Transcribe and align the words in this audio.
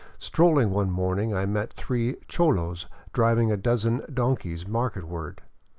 Strolling 0.17 0.71
one 0.71 0.89
morning, 0.89 1.31
I 1.31 1.45
met 1.45 1.73
three 1.73 2.15
cholos 2.27 2.87
driving 3.13 3.51
a 3.51 3.55
dozen 3.55 4.01
donkeys 4.11 4.65
marketward. 4.65 5.41